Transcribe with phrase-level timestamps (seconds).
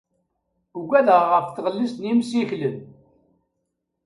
[0.77, 2.77] Uggadeɣ ɣef tɣellist n yimsiklen.